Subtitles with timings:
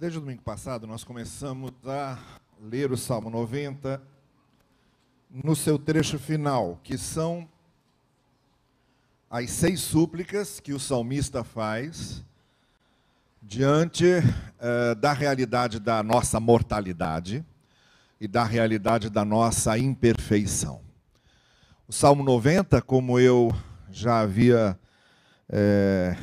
[0.00, 2.18] Desde o domingo passado, nós começamos a
[2.58, 4.00] ler o Salmo 90
[5.30, 7.46] no seu trecho final, que são
[9.28, 12.24] as seis súplicas que o salmista faz
[13.42, 17.44] diante uh, da realidade da nossa mortalidade
[18.18, 20.80] e da realidade da nossa imperfeição.
[21.86, 23.54] O Salmo 90, como eu
[23.90, 24.80] já havia
[25.46, 26.16] é,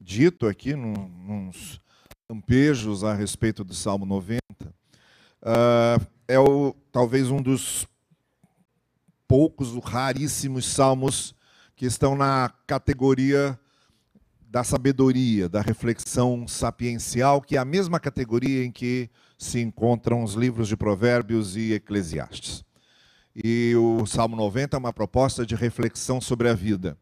[0.00, 1.81] dito aqui num, nos
[2.32, 4.72] campejos a respeito do Salmo 90, uh,
[5.42, 7.86] ah, é o, talvez um dos
[9.28, 11.34] poucos, raríssimos salmos
[11.76, 13.58] que estão na categoria
[14.48, 20.32] da sabedoria, da reflexão sapiencial, que é a mesma categoria em que se encontram os
[20.32, 22.64] livros de Provérbios e Eclesiastes.
[23.36, 26.96] E o Salmo 90 é uma proposta de reflexão sobre a vida.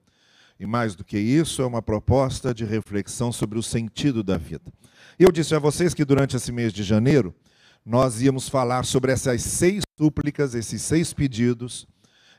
[0.60, 4.70] E mais do que isso, é uma proposta de reflexão sobre o sentido da vida.
[5.18, 7.34] Eu disse a vocês que durante esse mês de janeiro,
[7.82, 11.88] nós íamos falar sobre essas seis súplicas, esses seis pedidos,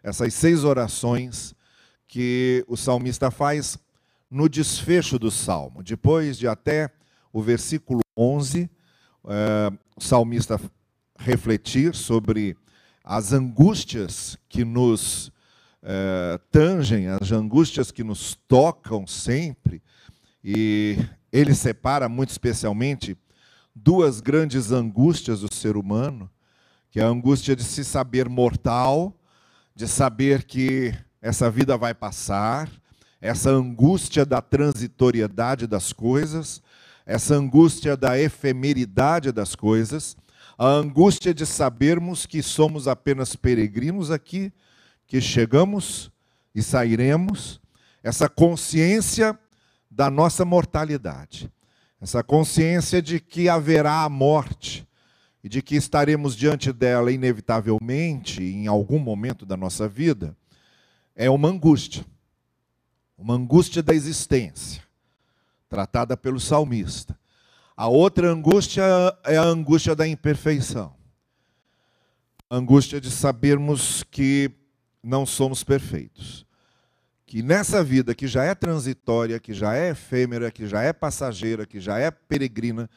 [0.03, 1.55] essas seis orações
[2.07, 3.75] que o salmista faz
[4.29, 5.81] no desfecho do salmo.
[5.81, 6.91] Depois de até
[7.33, 8.69] o versículo 11,
[9.25, 10.61] é, o salmista
[11.17, 12.55] refletir sobre
[13.03, 15.31] as angústias que nos
[15.83, 19.81] é, tangem, as angústias que nos tocam sempre,
[20.43, 20.97] e
[21.31, 23.17] ele separa muito especialmente
[23.75, 26.29] duas grandes angústias do ser humano,
[26.89, 29.15] que é a angústia de se saber mortal,
[29.75, 32.69] de saber que essa vida vai passar,
[33.21, 36.61] essa angústia da transitoriedade das coisas,
[37.05, 40.17] essa angústia da efemeridade das coisas,
[40.57, 44.51] a angústia de sabermos que somos apenas peregrinos aqui,
[45.11, 46.09] que chegamos
[46.55, 47.59] e sairemos,
[48.01, 49.37] essa consciência
[49.89, 51.51] da nossa mortalidade.
[51.99, 54.87] Essa consciência de que haverá a morte
[55.43, 60.33] e de que estaremos diante dela inevitavelmente em algum momento da nossa vida,
[61.13, 62.05] é uma angústia.
[63.17, 64.81] Uma angústia da existência,
[65.67, 67.19] tratada pelo salmista.
[67.75, 68.81] A outra angústia
[69.25, 70.95] é a angústia da imperfeição.
[72.49, 74.60] Angústia de sabermos que
[75.03, 76.45] não somos perfeitos
[77.31, 81.65] que nessa vida que já é transitória, que já é efêmera, que já é passageira,
[81.65, 82.89] que já é peregrina,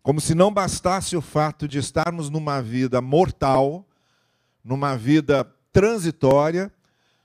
[0.00, 3.84] como se não bastasse o fato de estarmos numa vida mortal,
[4.62, 6.72] numa vida transitória,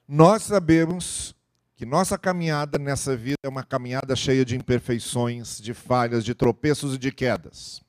[0.07, 1.35] nós sabemos
[1.75, 6.95] que nossa caminhada nessa vida é uma caminhada cheia de imperfeições, de falhas, de tropeços
[6.95, 7.84] e de quedas.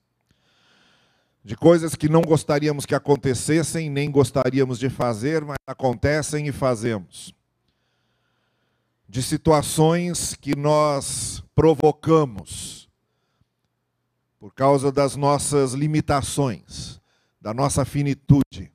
[1.47, 7.33] De coisas que não gostaríamos que acontecessem, nem gostaríamos de fazer, mas acontecem e fazemos.
[9.07, 12.89] De situações que nós provocamos
[14.37, 16.99] por causa das nossas limitações,
[17.39, 18.69] da nossa finitude,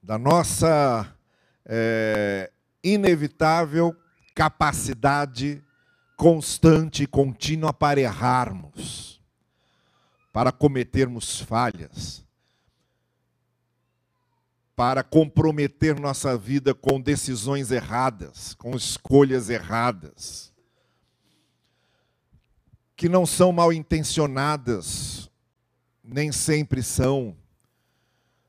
[0.00, 1.12] da nossa
[1.66, 2.52] é,
[2.84, 3.96] inevitável
[4.32, 5.60] capacidade
[6.16, 9.19] constante e contínua para errarmos,
[10.32, 12.24] para cometermos falhas
[14.80, 20.50] para comprometer nossa vida com decisões erradas, com escolhas erradas,
[22.96, 25.30] que não são mal intencionadas,
[26.02, 27.36] nem sempre são.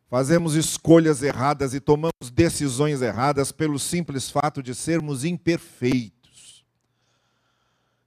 [0.09, 6.21] Fazemos escolhas erradas e tomamos decisões erradas pelo simples fato de sermos imperfeitos.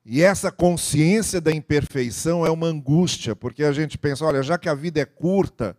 [0.05, 4.69] E essa consciência da imperfeição é uma angústia, porque a gente pensa: olha, já que
[4.69, 5.77] a vida é curta,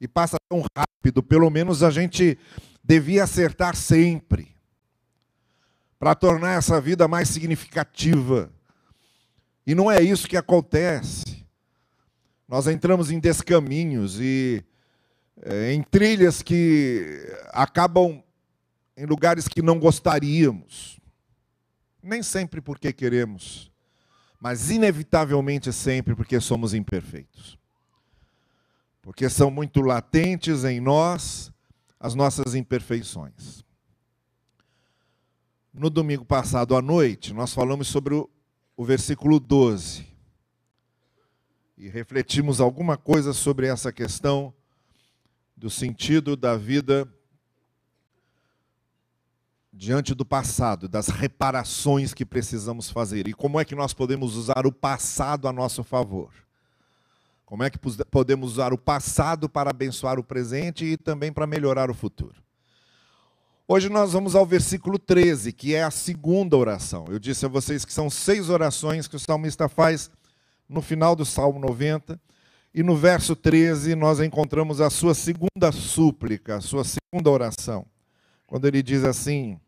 [0.00, 2.38] e passa tão rápido, pelo menos a gente
[2.82, 4.54] devia acertar sempre,
[5.98, 8.50] para tornar essa vida mais significativa.
[9.66, 11.44] E não é isso que acontece.
[12.46, 14.62] Nós entramos em descaminhos e
[15.42, 18.22] é, em trilhas que acabam
[18.96, 21.00] em lugares que não gostaríamos.
[22.04, 23.72] Nem sempre porque queremos,
[24.38, 27.58] mas inevitavelmente sempre porque somos imperfeitos
[29.04, 31.52] porque são muito latentes em nós
[32.00, 33.62] as nossas imperfeições.
[35.74, 38.30] No domingo passado à noite, nós falamos sobre o,
[38.74, 40.06] o versículo 12
[41.76, 44.54] e refletimos alguma coisa sobre essa questão
[45.54, 47.06] do sentido da vida
[49.76, 54.66] diante do passado, das reparações que precisamos fazer e como é que nós podemos usar
[54.66, 56.30] o passado a nosso favor.
[57.44, 57.78] Como é que
[58.10, 62.42] podemos usar o passado para abençoar o presente e também para melhorar o futuro?
[63.66, 67.06] Hoje nós vamos ao versículo 13, que é a segunda oração.
[67.08, 70.10] Eu disse a vocês que são seis orações que o salmista faz
[70.68, 72.20] no final do Salmo 90,
[72.72, 77.86] e no verso 13 nós encontramos a sua segunda súplica, a sua segunda oração,
[78.46, 79.58] quando ele diz assim: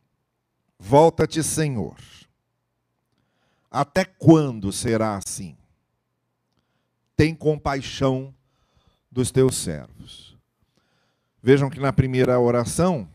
[0.78, 1.96] Volta-te, Senhor.
[3.70, 5.56] Até quando será assim?
[7.17, 8.34] Tem compaixão
[9.11, 10.37] dos teus servos.
[11.43, 13.08] Vejam que na primeira oração,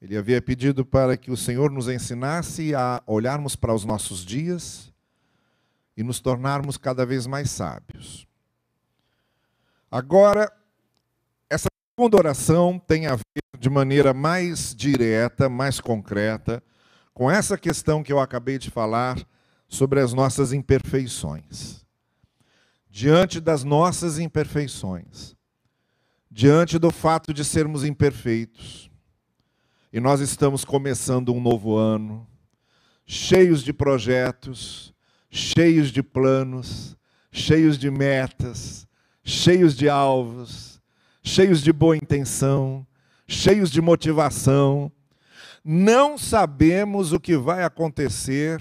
[0.00, 4.92] ele havia pedido para que o Senhor nos ensinasse a olharmos para os nossos dias
[5.96, 8.26] e nos tornarmos cada vez mais sábios.
[9.90, 10.52] Agora,
[11.50, 13.22] essa segunda oração tem a ver
[13.58, 16.62] de maneira mais direta, mais concreta,
[17.18, 19.18] com essa questão que eu acabei de falar
[19.66, 21.84] sobre as nossas imperfeições.
[22.88, 25.34] Diante das nossas imperfeições,
[26.30, 28.88] diante do fato de sermos imperfeitos,
[29.92, 32.24] e nós estamos começando um novo ano,
[33.04, 34.94] cheios de projetos,
[35.28, 36.96] cheios de planos,
[37.32, 38.86] cheios de metas,
[39.24, 40.80] cheios de alvos,
[41.24, 42.86] cheios de boa intenção,
[43.26, 44.92] cheios de motivação,
[45.64, 48.60] não sabemos o que vai acontecer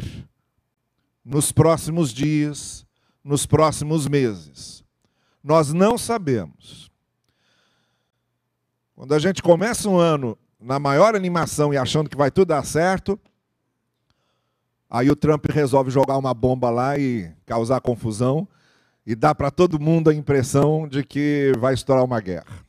[1.24, 2.86] nos próximos dias,
[3.24, 4.84] nos próximos meses.
[5.44, 6.92] Nós não sabemos.
[8.96, 12.66] Quando a gente começa um ano na maior animação e achando que vai tudo dar
[12.66, 13.20] certo,
[14.90, 18.48] aí o Trump resolve jogar uma bomba lá e causar confusão
[19.06, 22.66] e dá para todo mundo a impressão de que vai estourar uma guerra.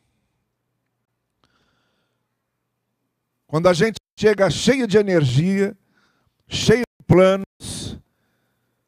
[3.46, 5.78] Quando a gente chega cheio de energia,
[6.48, 7.96] cheio de planos,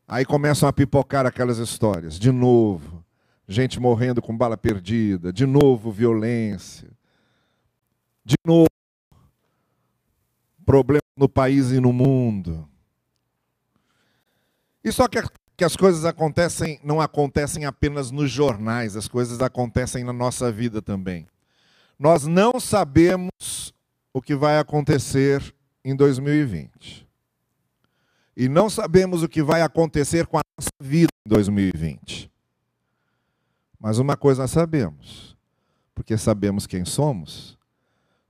[0.09, 2.19] aí começam a pipocar aquelas histórias.
[2.19, 3.05] De novo,
[3.47, 6.91] gente morrendo com bala perdida, de novo violência,
[8.25, 8.67] de novo
[10.67, 12.69] problemas no país e no mundo.
[14.83, 15.23] E só que,
[15.57, 20.83] que as coisas acontecem, não acontecem apenas nos jornais, as coisas acontecem na nossa vida
[20.83, 21.29] também.
[21.97, 23.73] Nós não sabemos
[24.13, 25.55] o que vai acontecer
[25.85, 27.09] em 2020.
[28.37, 32.31] E não sabemos o que vai acontecer com a nossa vida em 2020.
[33.79, 35.37] Mas uma coisa sabemos,
[35.95, 37.59] porque sabemos quem somos,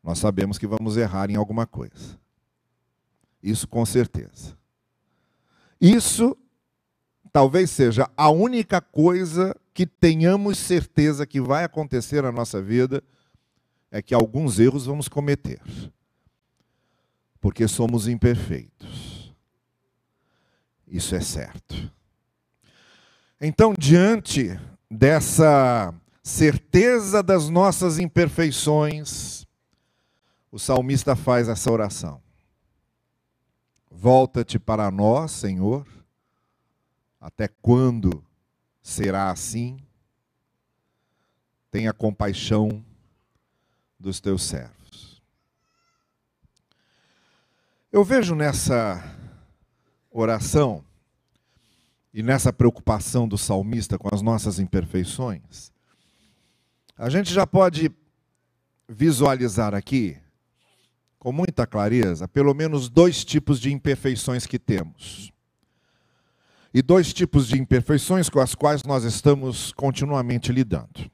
[0.02, 2.18] nós sabemos que vamos errar em alguma coisa.
[3.42, 4.56] Isso com certeza.
[5.80, 6.36] Isso
[7.32, 13.02] talvez seja a única coisa que tenhamos certeza que vai acontecer na nossa vida
[13.90, 15.60] é que alguns erros vamos cometer,
[17.40, 19.34] porque somos imperfeitos.
[20.86, 21.90] Isso é certo.
[23.40, 24.58] Então, diante
[24.90, 29.46] dessa certeza das nossas imperfeições,
[30.52, 32.20] o salmista faz essa oração.
[33.90, 35.86] Volta-te para nós, Senhor.
[37.20, 38.24] Até quando
[38.82, 39.78] será assim?
[41.70, 42.84] Tenha compaixão
[44.00, 45.22] dos teus servos.
[47.92, 49.04] Eu vejo nessa
[50.10, 50.84] oração
[52.12, 55.70] e nessa preocupação do salmista com as nossas imperfeições,
[56.96, 57.90] a gente já pode
[58.88, 60.16] visualizar aqui,
[61.18, 65.30] com muita clareza, pelo menos dois tipos de imperfeições que temos.
[66.72, 71.10] E dois tipos de imperfeições com as quais nós estamos continuamente lidando.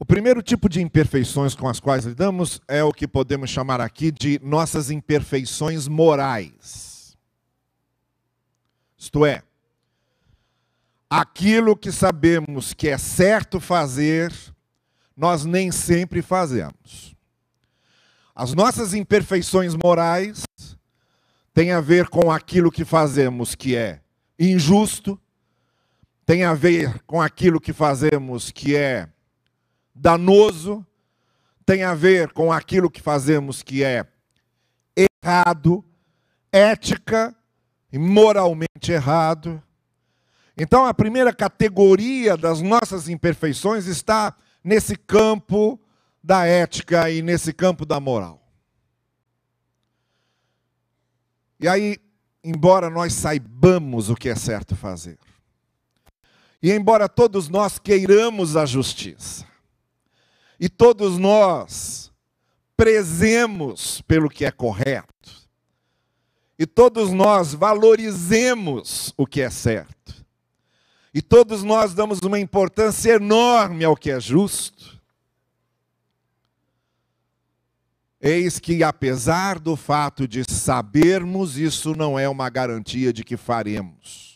[0.00, 4.10] O primeiro tipo de imperfeições com as quais lidamos é o que podemos chamar aqui
[4.10, 7.18] de nossas imperfeições morais.
[8.96, 9.42] Isto é,
[11.08, 14.32] aquilo que sabemos que é certo fazer,
[15.14, 17.14] nós nem sempre fazemos.
[18.34, 20.44] As nossas imperfeições morais
[21.52, 24.00] têm a ver com aquilo que fazemos que é
[24.38, 25.20] injusto,
[26.24, 29.06] tem a ver com aquilo que fazemos que é
[29.94, 30.84] danoso,
[31.64, 34.06] tem a ver com aquilo que fazemos que é
[35.24, 35.84] errado,
[36.52, 37.34] ética
[37.92, 39.62] e moralmente errado.
[40.56, 45.80] Então, a primeira categoria das nossas imperfeições está nesse campo
[46.22, 48.40] da ética e nesse campo da moral.
[51.58, 51.98] E aí,
[52.42, 55.18] embora nós saibamos o que é certo fazer,
[56.62, 59.46] e embora todos nós queiramos a justiça,
[60.60, 62.12] e todos nós
[62.76, 65.08] prezemos pelo que é correto.
[66.58, 70.14] E todos nós valorizemos o que é certo.
[71.14, 75.00] E todos nós damos uma importância enorme ao que é justo.
[78.20, 84.29] Eis que, apesar do fato de sabermos, isso não é uma garantia de que faremos.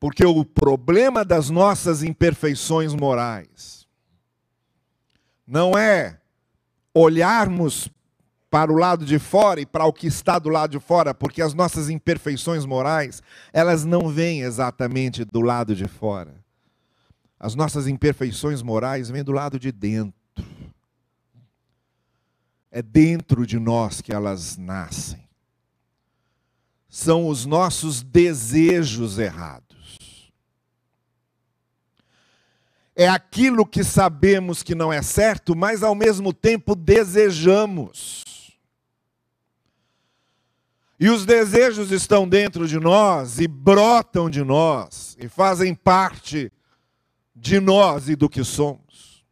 [0.00, 3.86] Porque o problema das nossas imperfeições morais
[5.46, 6.20] não é
[6.94, 7.90] olharmos
[8.50, 11.42] para o lado de fora e para o que está do lado de fora, porque
[11.42, 16.34] as nossas imperfeições morais, elas não vêm exatamente do lado de fora.
[17.38, 20.14] As nossas imperfeições morais vêm do lado de dentro.
[22.70, 25.28] É dentro de nós que elas nascem.
[26.88, 29.67] São os nossos desejos errados.
[33.00, 38.24] É aquilo que sabemos que não é certo, mas ao mesmo tempo desejamos.
[40.98, 46.50] E os desejos estão dentro de nós e brotam de nós e fazem parte
[47.36, 49.24] de nós e do que somos.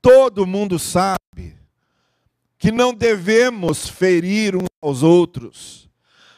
[0.00, 1.58] Todo mundo sabe
[2.56, 5.90] que não devemos ferir uns aos outros,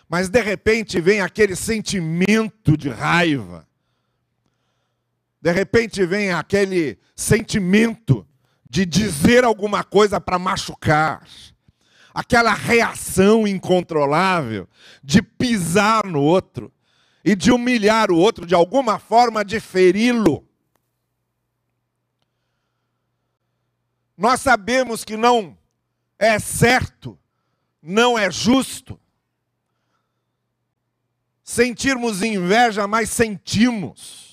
[0.08, 3.68] mas de repente vem aquele sentimento de raiva,
[5.46, 8.26] de repente vem aquele sentimento
[8.68, 11.24] de dizer alguma coisa para machucar
[12.12, 14.68] aquela reação incontrolável
[15.04, 16.74] de pisar no outro
[17.24, 20.44] e de humilhar o outro de alguma forma, de feri-lo.
[24.16, 25.56] Nós sabemos que não
[26.18, 27.16] é certo,
[27.80, 28.98] não é justo
[31.44, 34.25] sentirmos inveja, mas sentimos.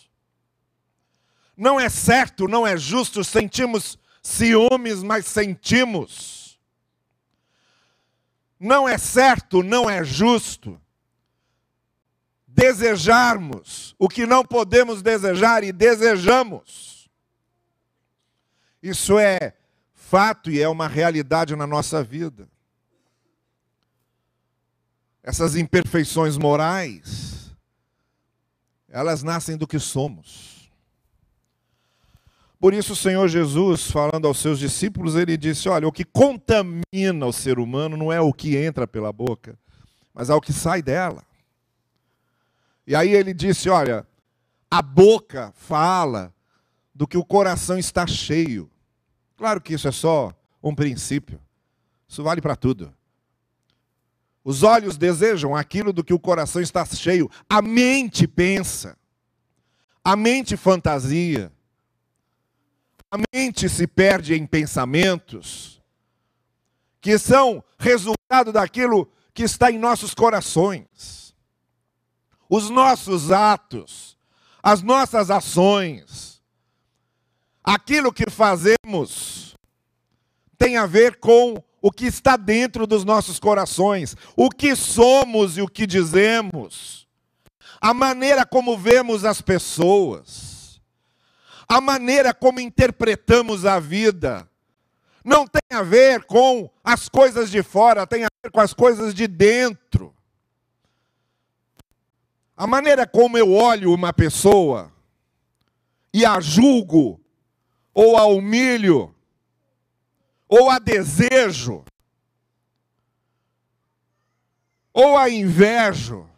[1.55, 6.59] Não é certo, não é justo sentimos ciúmes, mas sentimos.
[8.59, 10.79] Não é certo, não é justo
[12.53, 17.09] desejarmos o que não podemos desejar e desejamos.
[18.81, 19.53] Isso é
[19.93, 22.47] fato e é uma realidade na nossa vida.
[25.23, 27.55] Essas imperfeições morais,
[28.87, 30.52] elas nascem do que somos.
[32.63, 37.25] Por isso, o Senhor Jesus, falando aos seus discípulos, ele disse: Olha, o que contamina
[37.25, 39.59] o ser humano não é o que entra pela boca,
[40.13, 41.25] mas é o que sai dela.
[42.87, 44.07] E aí ele disse: Olha,
[44.71, 46.33] a boca fala
[46.95, 48.71] do que o coração está cheio.
[49.35, 50.31] Claro que isso é só
[50.63, 51.41] um princípio,
[52.07, 52.93] isso vale para tudo.
[54.41, 58.97] Os olhos desejam aquilo do que o coração está cheio, a mente pensa,
[60.01, 61.51] a mente fantasia.
[63.13, 65.79] A mente se perde em pensamentos
[66.99, 71.35] que são resultado daquilo que está em nossos corações.
[72.49, 74.17] Os nossos atos,
[74.63, 76.41] as nossas ações,
[77.63, 79.53] aquilo que fazemos
[80.57, 85.61] tem a ver com o que está dentro dos nossos corações, o que somos e
[85.61, 87.07] o que dizemos,
[87.79, 90.52] a maneira como vemos as pessoas
[91.67, 94.49] a maneira como interpretamos a vida.
[95.23, 99.13] Não tem a ver com as coisas de fora, tem a ver com as coisas
[99.13, 100.13] de dentro.
[102.55, 104.91] A maneira como eu olho uma pessoa
[106.13, 107.19] e a julgo,
[107.93, 109.15] ou a humilho,
[110.47, 111.83] ou a desejo,
[114.93, 116.29] ou a invejo,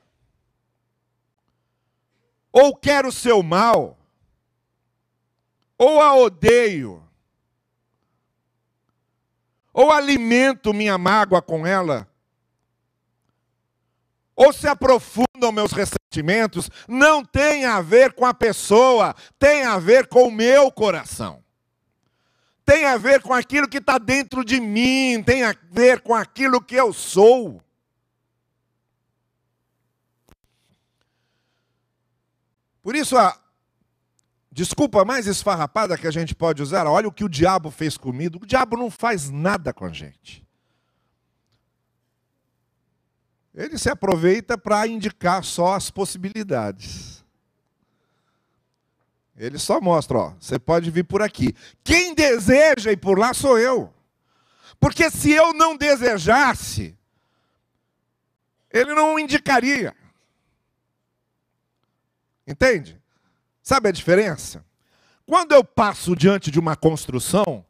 [2.51, 3.97] ou quero o seu mal,
[5.77, 7.03] ou a odeio,
[9.73, 12.07] ou alimento minha mágoa com ela,
[14.35, 20.07] ou se aprofundam meus ressentimentos, não tem a ver com a pessoa, tem a ver
[20.07, 21.43] com o meu coração.
[22.65, 26.59] Tem a ver com aquilo que está dentro de mim, tem a ver com aquilo
[26.59, 27.61] que eu sou.
[32.81, 33.39] Por isso, a,
[34.55, 38.39] desculpa mais esfarrapada que a gente pode usar, olha o que o diabo fez comigo.
[38.41, 40.41] O diabo não faz nada com a gente.
[43.53, 47.21] Ele se aproveita para indicar só as possibilidades.
[49.35, 51.53] Ele só mostra, ó, você pode vir por aqui.
[51.83, 53.93] Quem deseja ir por lá sou eu.
[54.79, 56.97] Porque se eu não desejasse,
[58.71, 59.93] ele não indicaria.
[62.47, 63.01] Entende?
[63.65, 64.63] Sabe a diferença?
[65.25, 67.65] Quando eu passo diante de uma construção,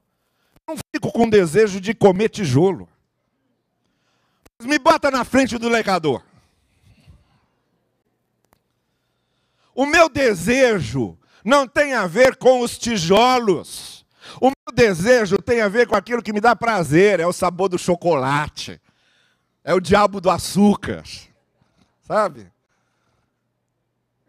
[0.68, 2.90] não fico com desejo de comer tijolo.
[4.62, 6.22] Me bota na frente do legador.
[9.74, 14.06] O meu desejo não tem a ver com os tijolos.
[14.42, 17.70] O meu desejo tem a ver com aquilo que me dá prazer, é o sabor
[17.70, 18.82] do chocolate,
[19.64, 21.06] é o diabo do açúcar,
[22.02, 22.52] sabe?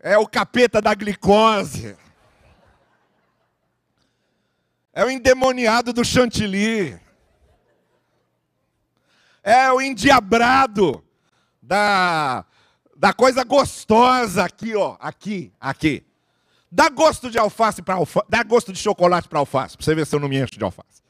[0.06, 1.96] É o capeta da glicose.
[4.92, 6.96] É o endemoniado do chantilly.
[9.42, 11.04] É o endiabrado
[11.60, 12.46] da,
[12.96, 14.96] da coisa gostosa aqui, ó.
[15.00, 16.06] Aqui, aqui.
[16.70, 18.26] Dá gosto de alface para alface.
[18.28, 19.76] Dá gosto de chocolate para alface.
[19.76, 21.02] Para você ver se eu não me encho de alface.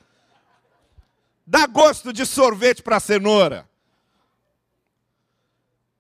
[1.46, 3.68] Dá gosto de sorvete para cenoura.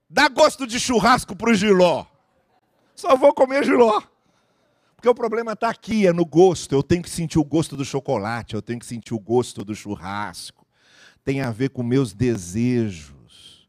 [0.08, 2.06] Dá gosto de churrasco para o giló.
[2.96, 4.02] Só vou comer giló.
[4.96, 6.74] Porque o problema está aqui, é no gosto.
[6.74, 9.74] Eu tenho que sentir o gosto do chocolate, eu tenho que sentir o gosto do
[9.74, 10.66] churrasco.
[11.22, 13.68] Tem a ver com meus desejos.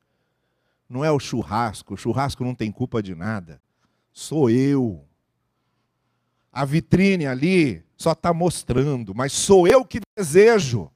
[0.90, 3.62] Não é o churrasco, o churrasco não tem culpa de nada.
[4.14, 5.04] Sou eu.
[6.52, 10.90] A vitrine ali só está mostrando, mas sou eu que desejo.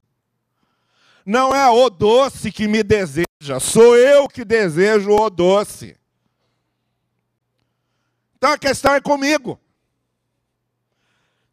[1.26, 6.01] Não é o doce que me deseja, sou eu que desejo o doce.
[8.42, 9.60] Então a questão é comigo.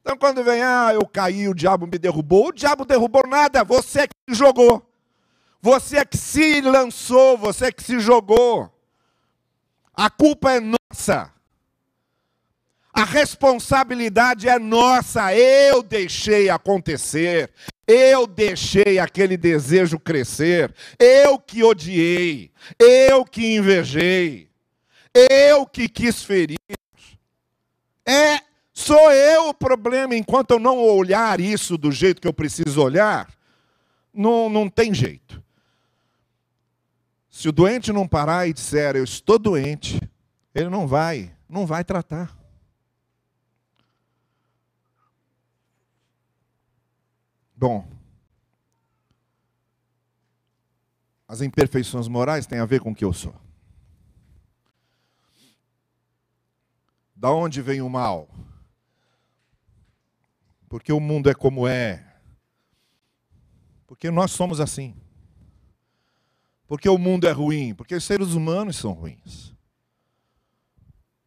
[0.01, 4.01] Então quando vem, ah, eu caí, o diabo me derrubou, o diabo derrubou nada, você
[4.01, 4.83] é que jogou.
[5.61, 8.73] Você é que se lançou, você é que se jogou.
[9.93, 11.31] A culpa é nossa.
[12.91, 15.35] A responsabilidade é nossa.
[15.35, 17.53] Eu deixei acontecer.
[17.87, 20.75] Eu deixei aquele desejo crescer.
[20.99, 22.51] Eu que odiei.
[22.79, 24.49] Eu que invejei.
[25.13, 26.57] Eu que quis ferir.
[28.09, 28.41] É,
[28.73, 30.17] sou eu o problema.
[30.17, 33.31] Enquanto eu não olhar isso do jeito que eu preciso olhar,
[34.15, 35.45] não, não tem jeito.
[37.29, 40.01] Se o doente não parar e disser, eu estou doente,
[40.55, 42.35] ele não vai, não vai tratar.
[47.55, 47.87] Bom,
[51.29, 53.35] as imperfeições morais têm a ver com o que eu sou.
[57.19, 58.29] Da onde vem o mal?
[60.69, 62.15] Porque o mundo é como é.
[63.89, 64.95] Porque nós somos assim.
[66.69, 67.75] Porque o mundo é ruim?
[67.75, 69.53] Porque os seres humanos são ruins.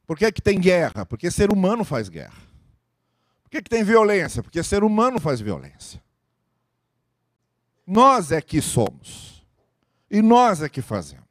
[0.08, 1.06] Por que, é que tem guerra?
[1.06, 2.42] Porque ser humano faz guerra.
[3.44, 4.42] Por que, é que tem violência?
[4.42, 6.02] Porque ser humano faz violência.
[7.86, 9.46] Nós é que somos.
[10.10, 11.31] E nós é que fazemos.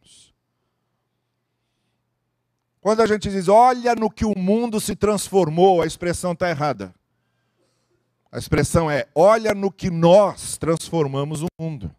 [2.81, 6.95] Quando a gente diz, olha no que o mundo se transformou, a expressão está errada.
[8.33, 11.95] A expressão é, olha no que nós transformamos o mundo.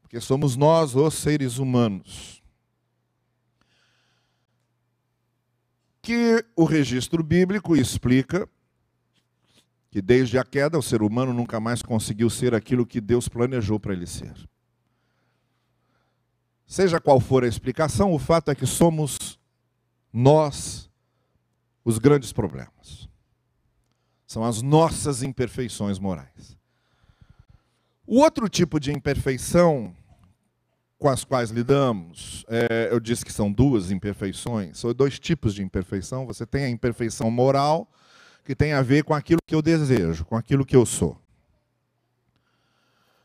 [0.00, 2.42] Porque somos nós os seres humanos.
[6.00, 8.48] Que o registro bíblico explica
[9.90, 13.78] que desde a queda o ser humano nunca mais conseguiu ser aquilo que Deus planejou
[13.78, 14.32] para ele ser.
[16.72, 19.38] Seja qual for a explicação, o fato é que somos
[20.10, 20.90] nós
[21.84, 23.10] os grandes problemas.
[24.26, 26.56] São as nossas imperfeições morais.
[28.06, 29.94] O outro tipo de imperfeição
[30.98, 35.62] com as quais lidamos, é, eu disse que são duas imperfeições, são dois tipos de
[35.62, 36.24] imperfeição.
[36.24, 37.86] Você tem a imperfeição moral,
[38.46, 41.20] que tem a ver com aquilo que eu desejo, com aquilo que eu sou.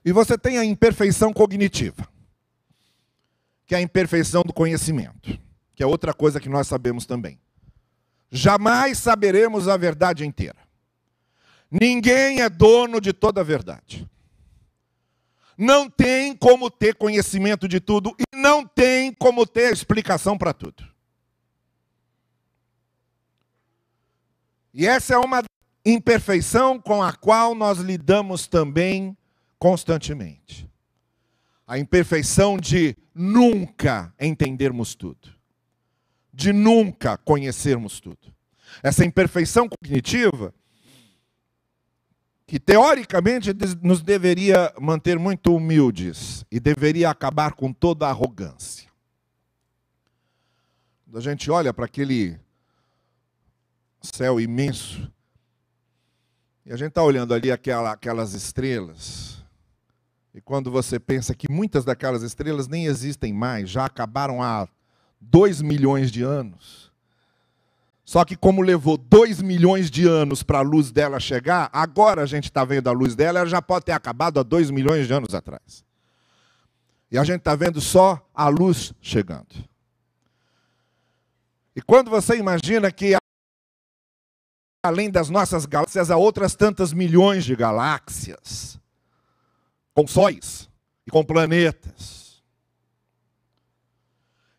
[0.03, 2.09] E você tem a imperfeição cognitiva,
[3.67, 5.37] que é a imperfeição do conhecimento,
[5.75, 7.37] que é outra coisa que nós sabemos também.
[8.31, 10.57] Jamais saberemos a verdade inteira.
[11.69, 14.09] Ninguém é dono de toda a verdade.
[15.57, 20.87] Não tem como ter conhecimento de tudo e não tem como ter explicação para tudo.
[24.73, 25.43] E essa é uma
[25.83, 29.17] imperfeição com a qual nós lidamos também
[29.57, 30.69] constantemente.
[31.67, 35.29] A imperfeição de nunca entendermos tudo,
[36.33, 38.33] de nunca conhecermos tudo.
[38.81, 40.53] Essa imperfeição cognitiva,
[42.45, 43.51] que teoricamente
[43.81, 48.89] nos deveria manter muito humildes e deveria acabar com toda a arrogância.
[51.03, 52.39] Quando a gente olha para aquele
[54.01, 55.11] céu imenso.
[56.65, 59.36] E a gente está olhando ali aquela, aquelas estrelas.
[60.37, 64.67] E quando você pensa que muitas daquelas estrelas nem existem mais, já acabaram há
[65.19, 66.91] dois milhões de anos.
[68.05, 72.27] Só que como levou dois milhões de anos para a luz dela chegar, agora a
[72.27, 75.13] gente está vendo a luz dela, ela já pode ter acabado há dois milhões de
[75.13, 75.83] anos atrás.
[77.09, 79.55] E a gente está vendo só a luz chegando.
[81.75, 83.17] E quando você imagina que
[84.83, 88.79] além das nossas galáxias, há outras tantas milhões de galáxias,
[89.97, 90.69] com sóis
[91.07, 92.43] e com planetas.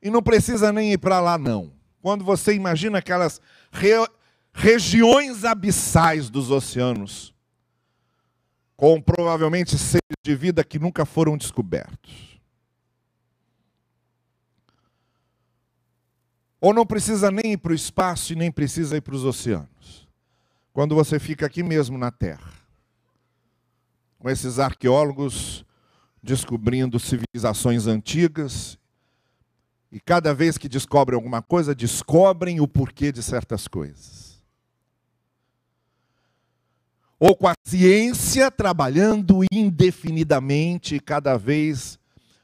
[0.03, 1.72] E não precisa nem ir para lá, não.
[2.03, 3.92] quando você imagina aquelas re
[4.53, 7.33] regiões abissais dos oceanos,
[8.77, 12.40] com provavelmente seres de vida que nunca foram descobertos.
[16.61, 20.09] Ou não precisa nem ir para o espaço e nem precisa ir para os oceanos.
[20.72, 22.58] Quando você fica aqui mesmo na Terra,
[24.18, 25.64] com esses arqueólogos
[26.22, 28.78] descobrindo civilizações antigas,
[29.90, 34.28] e cada vez que descobrem alguma coisa, descobrem o porquê de certas coisas
[37.18, 41.98] ou com a ciência trabalhando indefinidamente, cada vez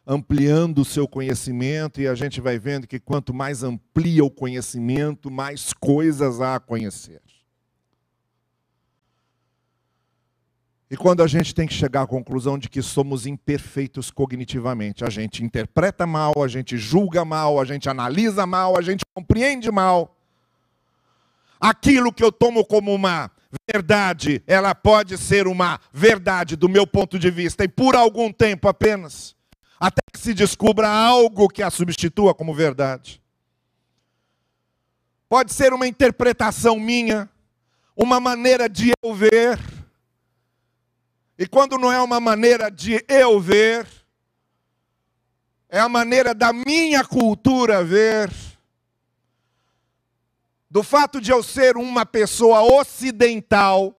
[0.06, 5.30] ampliando o seu conhecimento, e a gente vai vendo que quanto mais amplia o conhecimento,
[5.30, 7.22] mais coisas há a conhecer.
[10.94, 15.10] E quando a gente tem que chegar à conclusão de que somos imperfeitos cognitivamente, a
[15.10, 20.16] gente interpreta mal, a gente julga mal, a gente analisa mal, a gente compreende mal.
[21.60, 23.28] Aquilo que eu tomo como uma
[23.68, 28.68] verdade, ela pode ser uma verdade do meu ponto de vista, e por algum tempo
[28.68, 29.34] apenas,
[29.80, 33.20] até que se descubra algo que a substitua como verdade.
[35.28, 37.28] Pode ser uma interpretação minha,
[37.96, 39.73] uma maneira de eu ver.
[41.38, 43.86] E quando não é uma maneira de eu ver,
[45.68, 48.30] é a maneira da minha cultura ver
[50.70, 53.96] do fato de eu ser uma pessoa ocidental,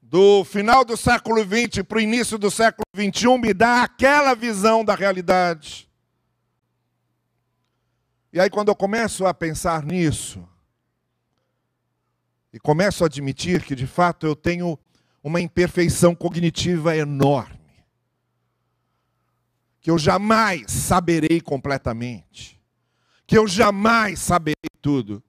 [0.00, 4.84] do final do século XX para o início do século XXI, me dá aquela visão
[4.84, 5.88] da realidade.
[8.32, 10.48] E aí, quando eu começo a pensar nisso,
[12.52, 14.78] e começo a admitir que de fato eu tenho
[15.22, 17.58] uma imperfeição cognitiva enorme,
[19.80, 22.60] que eu jamais saberei completamente
[23.30, 25.22] que eu jamais saberei tudo.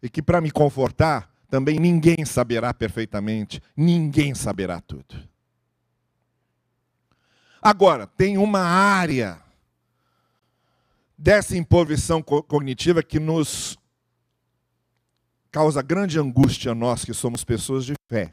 [0.00, 5.28] E que para me confortar, também ninguém saberá perfeitamente, ninguém saberá tudo.
[7.60, 9.42] Agora, tem uma área
[11.18, 13.76] dessa imposição cognitiva que nos
[15.50, 18.32] causa grande angústia a nós que somos pessoas de fé.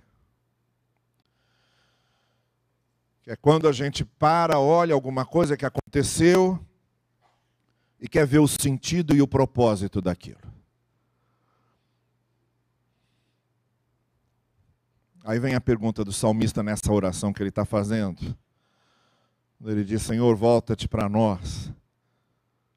[3.23, 6.59] Que é quando a gente para, olha alguma coisa que aconteceu,
[8.03, 10.41] e quer ver o sentido e o propósito daquilo.
[15.23, 18.37] Aí vem a pergunta do salmista nessa oração que ele está fazendo.
[19.63, 21.71] Ele diz: Senhor, volta-te para nós.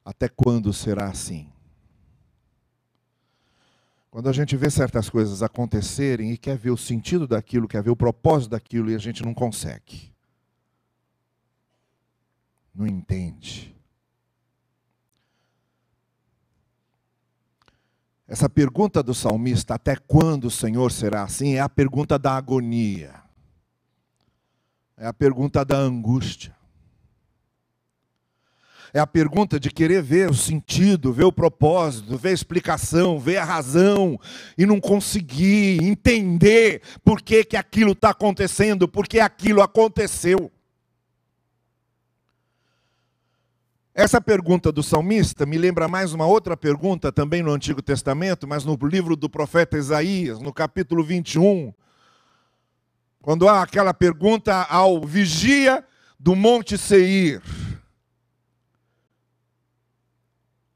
[0.05, 1.51] Até quando será assim?
[4.09, 7.91] Quando a gente vê certas coisas acontecerem e quer ver o sentido daquilo, quer ver
[7.91, 10.15] o propósito daquilo e a gente não consegue.
[12.77, 13.75] Não entende.
[18.29, 23.15] Essa pergunta do salmista, até quando o Senhor será assim, é a pergunta da agonia.
[24.95, 26.55] É a pergunta da angústia.
[28.93, 33.39] É a pergunta de querer ver o sentido, ver o propósito, ver a explicação, ver
[33.39, 34.19] a razão
[34.57, 40.51] e não conseguir entender por que, que aquilo está acontecendo, por que aquilo aconteceu.
[43.99, 48.63] Essa pergunta do salmista me lembra mais uma outra pergunta, também no Antigo Testamento, mas
[48.63, 51.73] no livro do profeta Isaías, no capítulo 21,
[53.23, 55.83] quando há aquela pergunta ao vigia
[56.21, 57.41] do Monte Seir: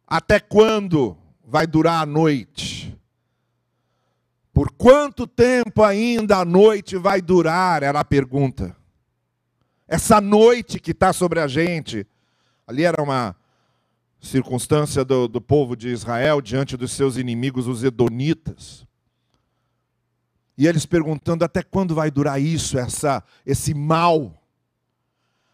[0.07, 2.99] Até quando vai durar a noite?
[4.51, 7.83] Por quanto tempo ainda a noite vai durar?
[7.83, 8.75] Era a pergunta.
[9.87, 12.07] Essa noite que está sobre a gente
[12.71, 13.35] Ali era uma
[14.21, 18.87] circunstância do, do povo de Israel diante dos seus inimigos, os Edonitas.
[20.57, 24.41] E eles perguntando até quando vai durar isso, essa, esse mal?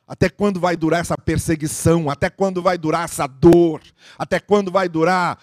[0.06, 2.10] Até quando vai durar essa perseguição?
[2.10, 3.80] Até quando vai durar essa dor?
[4.18, 5.38] Até quando vai durar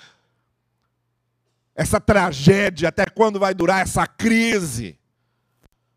[1.73, 2.89] essa tragédia?
[2.89, 4.95] Até quando vai durar essa crise?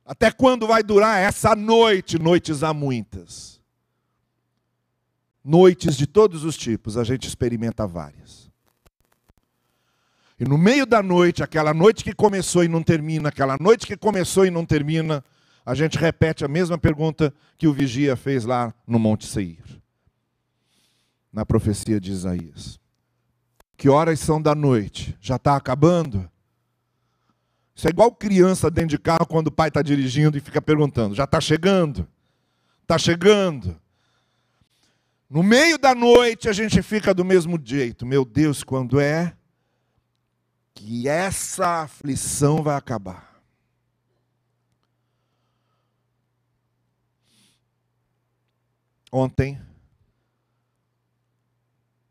[0.07, 2.19] Até quando vai durar essa noite?
[2.19, 3.56] Noites há muitas.
[5.49, 8.51] Noites de todos os tipos, a gente experimenta várias.
[10.41, 13.97] E no meio da noite, aquela noite que começou e não termina, aquela noite que
[13.97, 15.25] começou e não termina,
[15.65, 19.63] a gente repete a mesma pergunta que o vigia fez lá no Monte Seir,
[21.33, 22.81] na profecia de Isaías.
[23.77, 25.17] Que horas são da noite?
[25.21, 26.29] Já está acabando?
[27.73, 31.15] Isso é igual criança dentro de carro quando o pai está dirigindo e fica perguntando:
[31.15, 32.09] já está chegando?
[32.83, 33.81] Está chegando?
[35.29, 38.07] No meio da noite a gente fica do mesmo jeito.
[38.07, 39.37] Meu Deus, quando é
[40.73, 43.43] que essa aflição vai acabar?
[49.11, 49.61] Ontem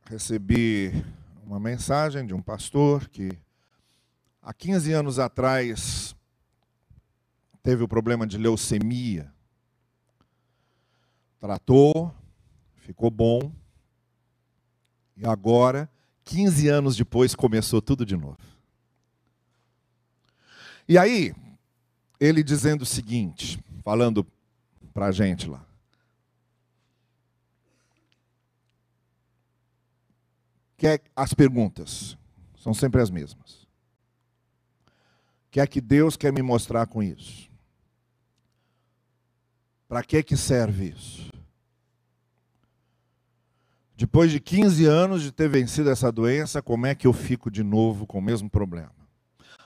[0.10, 0.91] recebi
[1.45, 3.32] uma mensagem de um pastor que
[4.41, 6.13] há 15 anos atrás
[7.63, 9.34] teve o problema de leucemia.
[11.39, 12.13] Tratou,
[12.86, 13.52] ficou bom.
[15.17, 15.89] E agora,
[16.24, 18.38] 15 anos depois, começou tudo de novo.
[20.88, 21.34] E aí,
[22.19, 24.26] ele dizendo o seguinte, falando
[24.93, 25.65] para a gente lá.
[30.78, 32.17] que é as perguntas
[32.58, 33.65] são sempre as mesmas.
[35.50, 37.50] Que é que Deus quer me mostrar com isso?
[39.88, 41.32] Para que que serve isso?
[43.97, 47.63] Depois de 15 anos de ter vencido essa doença, como é que eu fico de
[47.63, 48.91] novo com o mesmo problema?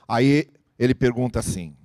[0.06, 1.76] Aí ele pergunta assim: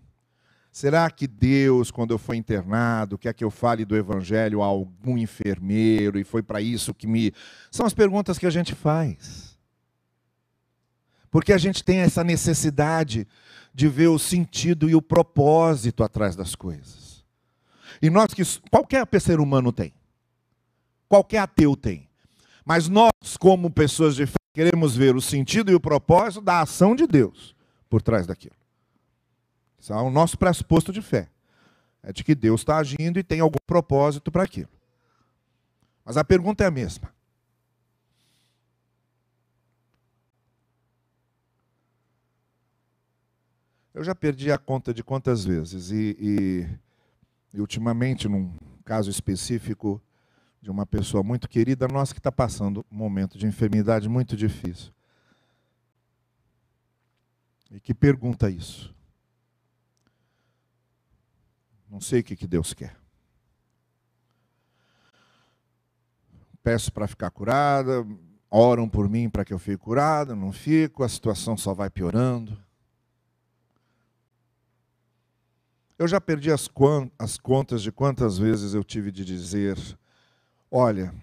[0.75, 5.17] Será que Deus, quando eu for internado, quer que eu fale do Evangelho a algum
[5.17, 7.31] enfermeiro e foi para isso que me.
[7.71, 9.57] São as perguntas que a gente faz.
[11.31, 13.25] Porque a gente tem essa necessidade
[13.73, 17.23] de ver o sentido e o propósito atrás das coisas.
[18.01, 18.43] E nós que.
[18.69, 19.93] Qualquer ser humano tem.
[21.07, 22.09] Qualquer ateu tem.
[22.65, 26.95] Mas nós, como pessoas de fé, queremos ver o sentido e o propósito da ação
[26.95, 27.55] de Deus
[27.87, 28.55] por trás daquilo.
[29.79, 31.29] Isso é o nosso pressuposto de fé.
[32.01, 34.69] É de que Deus está agindo e tem algum propósito para aquilo.
[36.03, 37.13] Mas a pergunta é a mesma.
[43.93, 46.67] Eu já perdi a conta de quantas vezes, e, e,
[47.53, 50.01] e ultimamente, num caso específico
[50.65, 54.91] de uma pessoa muito querida nossa que está passando um momento de enfermidade muito difícil.
[57.69, 58.91] E que pergunta isso?
[61.87, 62.97] Não sei o que, que Deus quer.
[66.63, 68.03] Peço para ficar curada,
[68.49, 72.59] oram por mim para que eu fique curada, não fico, a situação só vai piorando.
[75.95, 76.67] Eu já perdi as,
[77.19, 79.77] as contas de quantas vezes eu tive de dizer:
[80.75, 81.13] olha,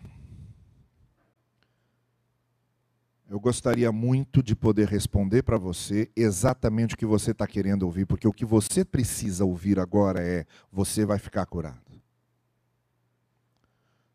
[3.33, 8.05] Eu gostaria muito de poder responder para você exatamente o que você está querendo ouvir,
[8.05, 11.81] porque o que você precisa ouvir agora é: você vai ficar curado.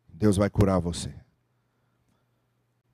[0.06, 1.12] Deus vai curar você.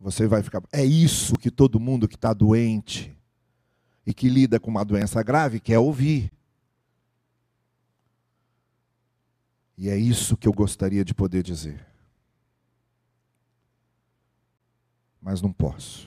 [0.00, 0.62] Você vai ficar.
[0.72, 3.14] É isso que todo mundo que está doente
[4.06, 6.32] e que lida com uma doença grave quer ouvir.
[9.76, 11.93] E é isso que eu gostaria de poder dizer.
[15.24, 16.06] Mas não posso.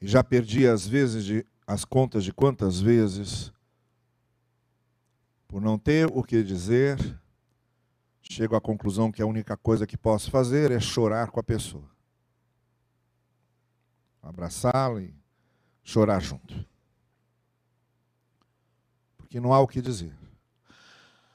[0.00, 3.52] E já perdi as vezes de, as contas de quantas vezes,
[5.48, 6.96] por não ter o que dizer,
[8.22, 11.90] chego à conclusão que a única coisa que posso fazer é chorar com a pessoa.
[14.22, 15.12] Abraçá-la e
[15.82, 16.64] chorar junto.
[19.16, 20.16] Porque não há o que dizer.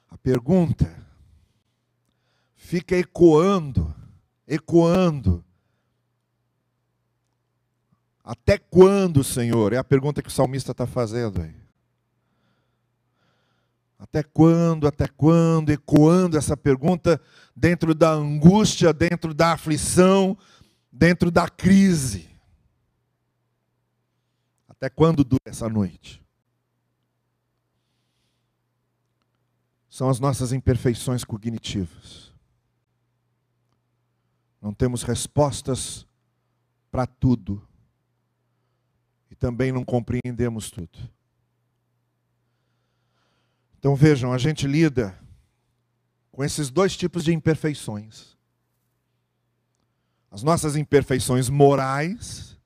[0.10, 1.09] A pergunta
[2.60, 3.96] fica ecoando,
[4.46, 5.44] ecoando
[8.22, 9.74] até quando, Senhor?
[9.74, 11.56] É a pergunta que o salmista está fazendo aí.
[13.98, 17.20] Até quando, até quando, ecoando essa pergunta
[17.56, 20.38] dentro da angústia, dentro da aflição,
[20.92, 22.30] dentro da crise.
[24.68, 26.22] Até quando dura essa noite?
[29.90, 32.29] São as nossas imperfeições cognitivas.
[34.62, 36.06] Não temos respostas
[36.92, 37.70] para tudo
[39.40, 41.00] também não compreendemos tudo.
[43.80, 45.18] Então vejam, a gente lida
[46.32, 48.38] com esses dois tipos de imperfeições.
[50.30, 52.58] As nossas imperfeições morais,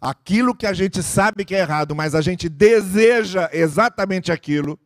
[0.00, 4.78] aquilo que a gente sabe que é errado, mas a gente deseja exatamente aquilo.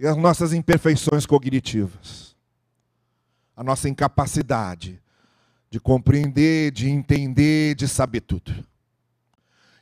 [0.00, 2.33] E as nossas imperfeições cognitivas,
[3.56, 5.02] a nossa incapacidade
[5.70, 8.64] de compreender, de entender, de saber tudo.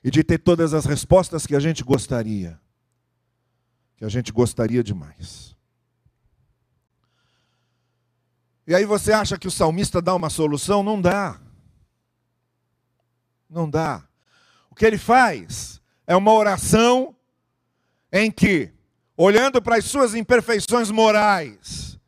[0.03, 2.59] E de ter todas as respostas que a gente gostaria.
[3.97, 5.57] Que a gente gostaria demais.
[8.67, 10.83] E aí você acha que o salmista dá uma solução?
[10.83, 11.41] Não dá.
[13.49, 14.03] Não dá.
[14.71, 17.15] O que ele faz é uma oração
[18.11, 18.73] em que
[19.17, 21.99] olhando para as suas imperfeições morais,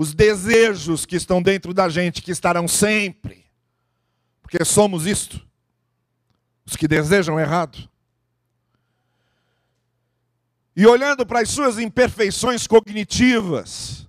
[0.00, 3.44] os desejos que estão dentro da gente, que estarão sempre,
[4.40, 5.46] porque somos isto,
[6.64, 7.86] os que desejam errado.
[10.74, 14.08] E olhando para as suas imperfeições cognitivas,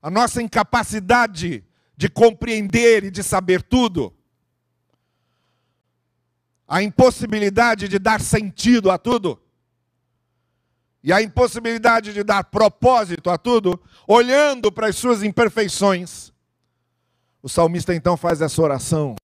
[0.00, 1.62] a nossa incapacidade
[1.94, 4.10] de compreender e de saber tudo,
[6.66, 9.38] a impossibilidade de dar sentido a tudo,
[11.02, 16.32] e a impossibilidade de dar propósito a tudo, olhando para as suas imperfeições,
[17.42, 19.16] o salmista então faz essa oração: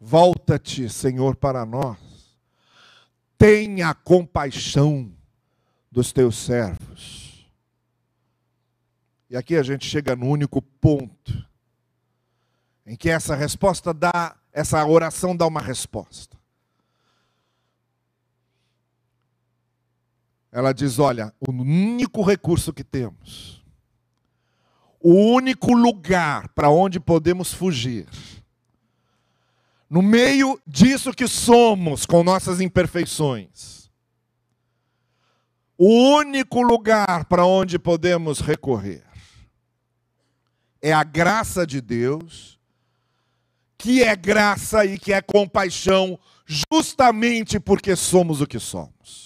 [0.00, 1.98] Volta-te, Senhor, para nós,
[3.36, 5.12] tenha compaixão
[5.90, 7.48] dos teus servos.
[9.28, 11.44] E aqui a gente chega no único ponto
[12.86, 16.35] em que essa resposta dá, essa oração dá uma resposta.
[20.56, 23.62] Ela diz: olha, o único recurso que temos,
[24.98, 28.08] o único lugar para onde podemos fugir,
[29.90, 33.90] no meio disso que somos, com nossas imperfeições,
[35.76, 39.04] o único lugar para onde podemos recorrer
[40.80, 42.58] é a graça de Deus,
[43.76, 49.25] que é graça e que é compaixão, justamente porque somos o que somos.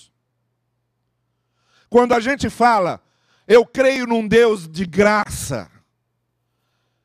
[1.91, 3.03] Quando a gente fala,
[3.49, 5.69] eu creio num Deus de graça,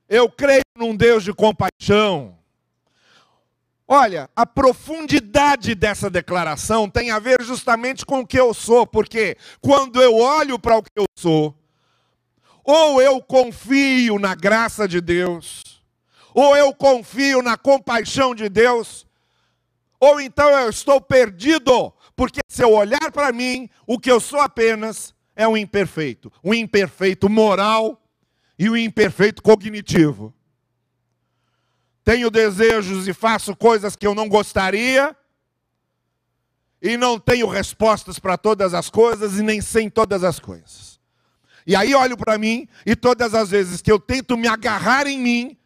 [0.08, 2.38] eu creio num Deus de compaixão.
[3.88, 9.36] Olha, a profundidade dessa declaração tem a ver justamente com o que eu sou, porque
[9.60, 11.58] quando eu olho para o que eu sou,
[12.64, 15.64] ou eu confio na graça de Deus,
[16.32, 19.08] ou eu confio na compaixão de Deus,
[20.00, 24.40] ou então eu estou perdido porque se eu olhar para mim, o que eu sou
[24.40, 28.02] apenas é um imperfeito, um imperfeito moral
[28.58, 30.34] e um imperfeito cognitivo.
[32.04, 35.16] Tenho desejos e faço coisas que eu não gostaria,
[36.82, 41.00] e não tenho respostas para todas as coisas e nem sei todas as coisas.
[41.66, 45.20] E aí olho para mim e todas as vezes que eu tento me agarrar em
[45.20, 45.58] mim,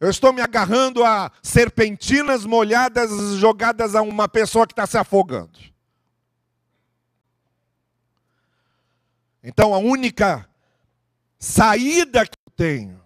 [0.00, 5.58] eu estou me agarrando a serpentinas molhadas jogadas a uma pessoa que está se afogando.
[9.42, 10.48] Então a única
[11.38, 13.00] saída que eu tenho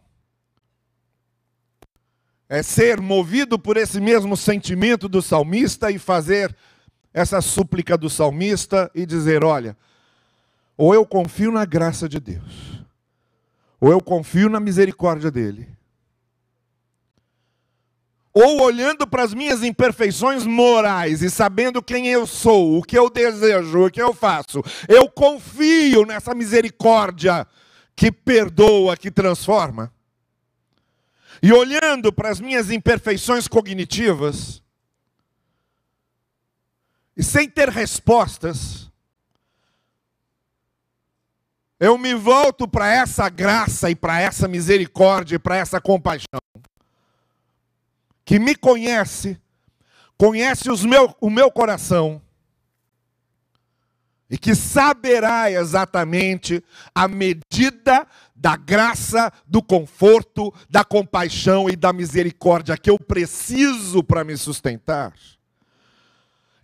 [2.49, 6.55] é ser movido por esse mesmo sentimento do salmista e fazer
[7.15, 9.77] essa súplica do salmista e dizer: olha,
[10.77, 12.85] ou eu confio na graça de Deus,
[13.81, 15.69] ou eu confio na misericórdia dele
[18.35, 23.11] ou olhando para as minhas imperfeições morais e sabendo quem eu sou, o que eu
[23.11, 27.47] desejo, o que eu faço, eu confio nessa misericórdia
[27.95, 29.93] que perdoa, que transforma.
[31.43, 34.63] E olhando para as minhas imperfeições cognitivas,
[37.15, 38.91] e sem ter respostas,
[41.79, 46.41] eu me volto para essa graça e para essa misericórdia e para essa compaixão
[48.33, 49.39] que me conhece,
[50.17, 52.19] conhece os meu, o meu coração,
[54.31, 56.65] e que saberá exatamente
[56.95, 64.25] a medida da graça, do conforto, da compaixão e da misericórdia que eu preciso para
[64.25, 65.13] me sustentar.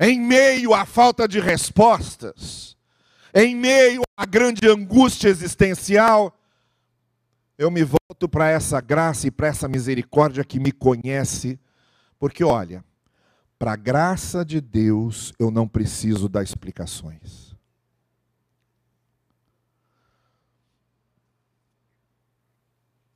[0.00, 2.78] Em meio à falta de respostas,
[3.34, 6.34] em meio à grande angústia existencial,
[7.58, 11.58] eu me volto para essa graça e para essa misericórdia que me conhece,
[12.16, 12.84] porque olha,
[13.58, 17.48] para a graça de Deus eu não preciso dar explicações.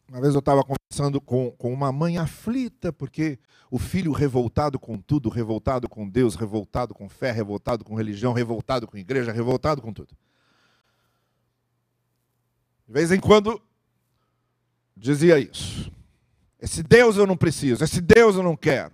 [0.08, 3.38] Uma vez eu estava conversando com, com uma mãe aflita, porque
[3.70, 8.86] o filho revoltado com tudo, revoltado com Deus, revoltado com fé, revoltado com religião, revoltado
[8.86, 10.14] com igreja, revoltado com tudo.
[12.86, 13.62] De vez em quando
[14.96, 15.90] dizia isso.
[16.60, 18.92] Esse Deus eu não preciso, esse Deus eu não quero.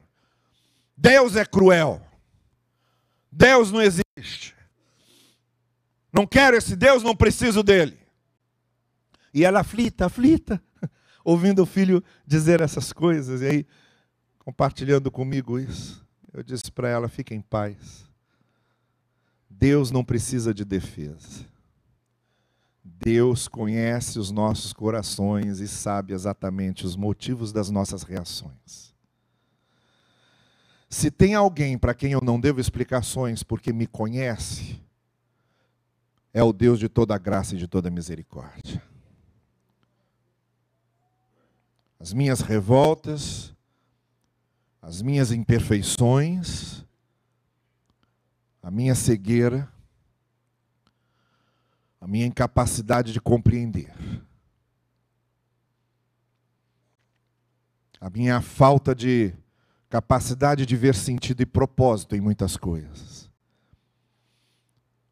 [0.96, 2.02] Deus é cruel.
[3.30, 4.56] Deus não existe.
[6.12, 7.98] Não quero esse Deus, não preciso dele.
[9.32, 10.60] E ela aflita, aflita,
[11.24, 13.66] ouvindo o filho dizer essas coisas, e aí,
[14.38, 18.08] compartilhando comigo isso, eu disse para ela: fique em paz.
[19.48, 21.44] Deus não precisa de defesa.
[23.00, 28.94] Deus conhece os nossos corações e sabe exatamente os motivos das nossas reações.
[30.90, 34.80] Se tem alguém para quem eu não devo explicações porque me conhece,
[36.32, 38.82] é o Deus de toda graça e de toda misericórdia.
[42.00, 43.54] As minhas revoltas,
[44.80, 46.84] as minhas imperfeições,
[48.62, 49.68] a minha cegueira,
[52.00, 53.92] a minha incapacidade de compreender,
[58.00, 59.34] a minha falta de
[59.88, 63.30] capacidade de ver sentido e propósito em muitas coisas,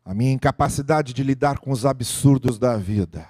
[0.05, 3.29] a minha incapacidade de lidar com os absurdos da vida.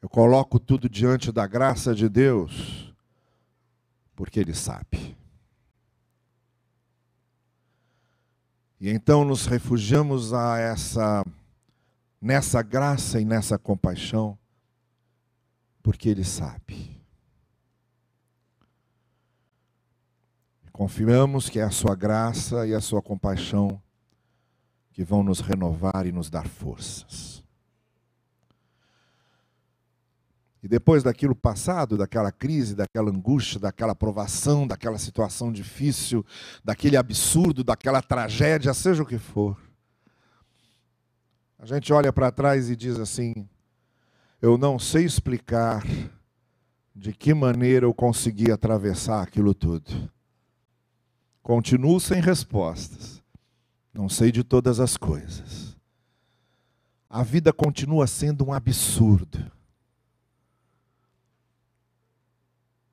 [0.00, 2.92] Eu coloco tudo diante da graça de Deus,
[4.16, 5.16] porque Ele sabe.
[8.82, 11.24] E então nos refugiamos a essa
[12.20, 14.36] nessa graça e nessa compaixão,
[15.84, 17.00] porque ele sabe.
[20.72, 23.80] Confiamos que é a sua graça e a sua compaixão
[24.90, 27.41] que vão nos renovar e nos dar forças.
[30.62, 36.24] E depois daquilo passado, daquela crise, daquela angústia, daquela provação, daquela situação difícil,
[36.62, 39.56] daquele absurdo, daquela tragédia, seja o que for,
[41.62, 43.48] a gente olha para trás e diz assim:
[44.40, 45.84] eu não sei explicar
[46.92, 50.10] de que maneira eu consegui atravessar aquilo tudo.
[51.40, 53.22] Continuo sem respostas.
[53.94, 55.76] Não sei de todas as coisas.
[57.08, 59.48] A vida continua sendo um absurdo.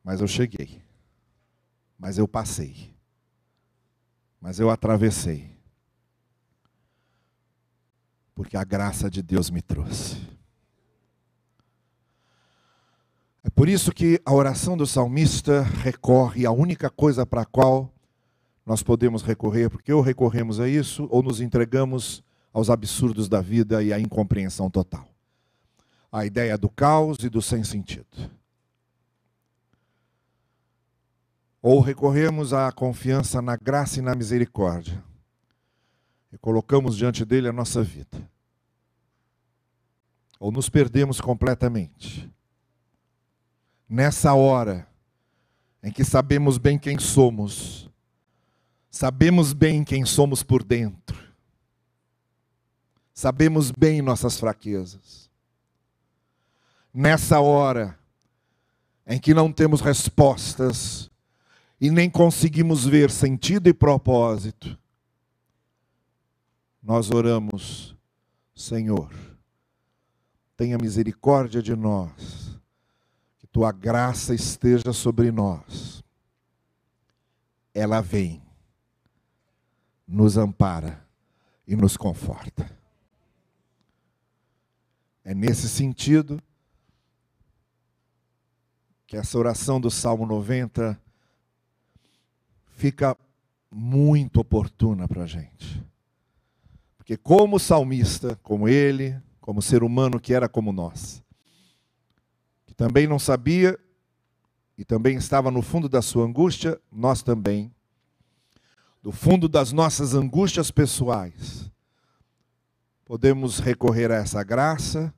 [0.10, 0.82] Mas eu cheguei.
[1.96, 2.96] Mas eu passei.
[4.42, 5.56] Mas eu atravessei.
[8.34, 10.18] Porque a graça de Deus me trouxe.
[13.44, 17.94] É por isso que a oração do salmista recorre à única coisa para a qual
[18.66, 23.84] nós podemos recorrer, porque ou recorremos a isso, ou nos entregamos aos absurdos da vida
[23.84, 25.08] e à incompreensão total.
[26.12, 28.39] A ideia do caos e do sem sentido.
[31.62, 35.04] Ou recorremos à confiança na graça e na misericórdia
[36.32, 38.30] e colocamos diante dele a nossa vida.
[40.40, 42.32] Ou nos perdemos completamente.
[43.88, 44.88] Nessa hora
[45.82, 47.90] em que sabemos bem quem somos,
[48.90, 51.18] sabemos bem quem somos por dentro,
[53.14, 55.30] sabemos bem nossas fraquezas.
[56.94, 57.98] Nessa hora
[59.08, 61.10] em que não temos respostas,
[61.80, 64.78] e nem conseguimos ver sentido e propósito,
[66.84, 67.96] nós oramos,
[68.54, 69.10] Senhor,
[70.58, 72.60] tenha misericórdia de nós,
[73.38, 76.04] que tua graça esteja sobre nós.
[77.74, 78.42] Ela vem,
[80.06, 81.06] nos ampara
[81.66, 82.70] e nos conforta.
[85.24, 86.42] É nesse sentido
[89.06, 91.00] que essa oração do Salmo 90
[92.80, 93.16] fica
[93.70, 95.86] muito oportuna para a gente.
[96.98, 101.22] Porque, como salmista, como ele, como ser humano que era como nós,
[102.66, 103.78] que também não sabia
[104.78, 107.70] e também estava no fundo da sua angústia, nós também,
[109.04, 111.70] do fundo das nossas angústias pessoais,
[113.04, 115.14] podemos recorrer a essa graça,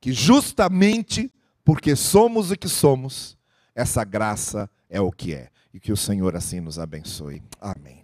[0.00, 1.32] que justamente
[1.64, 3.36] porque somos o que somos,
[3.74, 5.50] essa graça é o que é.
[5.72, 7.42] E que o Senhor assim nos abençoe.
[7.60, 7.99] Amém.